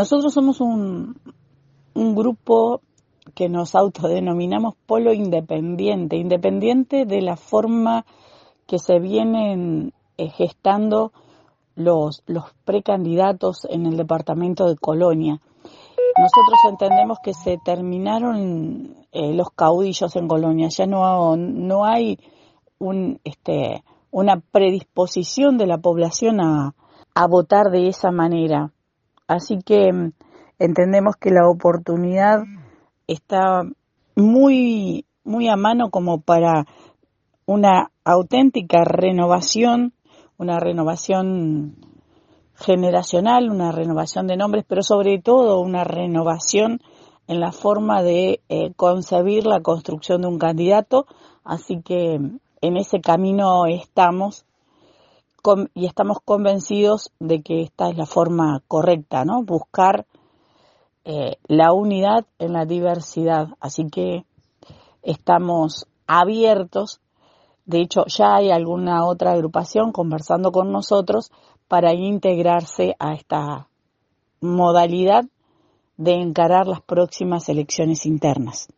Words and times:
Nosotros 0.00 0.32
somos 0.32 0.62
un, 0.62 1.14
grupo 1.94 2.80
que 3.34 3.50
nos 3.50 3.74
autodenominamos 3.74 4.74
polo 4.86 5.12
independiente, 5.12 6.16
independiente 6.16 7.04
de 7.04 7.20
la 7.20 7.36
forma 7.36 8.06
que 8.66 8.78
se 8.78 8.98
vienen 8.98 9.92
eh, 10.16 10.30
gestando 10.30 11.12
los, 11.74 12.22
precandidatos 12.64 13.66
en 13.68 13.84
el 13.84 13.98
departamento 13.98 14.70
de 14.70 14.76
Colonia. 14.76 15.38
Nosotros 16.16 16.60
entendemos 16.70 17.18
que 17.22 17.34
se 17.34 17.58
terminaron 17.62 19.04
eh, 19.12 19.34
los 19.34 19.50
caudillos 19.50 20.16
en 20.16 20.28
Colonia, 20.28 20.68
ya 20.70 20.86
no, 20.86 21.36
no 21.36 21.84
hay 21.84 22.18
un, 22.78 23.20
este, 23.24 23.84
una 24.10 24.40
predisposición 24.40 25.58
de 25.58 25.66
la 25.66 25.76
población 25.76 26.40
a 26.40 27.26
votar 27.26 27.70
de 27.70 27.88
esa 27.88 28.10
manera. 28.10 28.72
Así 29.30 29.60
que 29.64 29.92
mm, 29.92 30.12
entendemos 30.58 31.14
que 31.14 31.30
la 31.30 31.48
oportunidad 31.48 32.42
está 33.06 33.62
muy, 34.16 35.06
muy 35.22 35.48
a 35.48 35.54
mano 35.54 35.90
como 35.90 36.20
para 36.20 36.66
una 37.46 37.92
auténtica 38.02 38.82
renovación, 38.82 39.92
una 40.36 40.58
renovación 40.58 41.76
generacional, 42.56 43.50
una 43.50 43.70
renovación 43.70 44.26
de 44.26 44.36
nombres, 44.36 44.64
pero 44.66 44.82
sobre 44.82 45.20
todo 45.20 45.60
una 45.60 45.84
renovación 45.84 46.80
en 47.28 47.38
la 47.38 47.52
forma 47.52 48.02
de 48.02 48.40
eh, 48.48 48.72
concebir 48.74 49.46
la 49.46 49.60
construcción 49.60 50.22
de 50.22 50.26
un 50.28 50.40
candidato. 50.40 51.06
Así 51.44 51.82
que 51.82 52.14
en 52.14 52.76
ese 52.76 53.00
camino 53.00 53.66
estamos 53.66 54.44
y 55.74 55.86
estamos 55.86 56.18
convencidos 56.24 57.12
de 57.18 57.42
que 57.42 57.62
esta 57.62 57.88
es 57.88 57.96
la 57.96 58.06
forma 58.06 58.62
correcta, 58.68 59.24
¿no? 59.24 59.42
Buscar 59.42 60.06
eh, 61.04 61.36
la 61.46 61.72
unidad 61.72 62.26
en 62.38 62.52
la 62.52 62.64
diversidad. 62.64 63.48
Así 63.60 63.88
que 63.90 64.24
estamos 65.02 65.86
abiertos. 66.06 67.00
De 67.64 67.80
hecho, 67.80 68.04
ya 68.06 68.36
hay 68.36 68.50
alguna 68.50 69.06
otra 69.06 69.32
agrupación 69.32 69.92
conversando 69.92 70.52
con 70.52 70.72
nosotros 70.72 71.30
para 71.68 71.94
integrarse 71.94 72.96
a 72.98 73.14
esta 73.14 73.68
modalidad 74.40 75.24
de 75.96 76.12
encarar 76.14 76.66
las 76.66 76.80
próximas 76.80 77.48
elecciones 77.48 78.06
internas. 78.06 78.68